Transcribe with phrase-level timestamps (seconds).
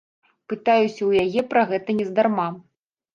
[0.53, 2.47] Пытаюся ў яе пра гэта нездарма.